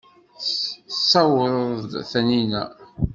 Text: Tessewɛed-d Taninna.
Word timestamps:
Tessewɛed-d 0.91 1.91
Taninna. 2.11 2.63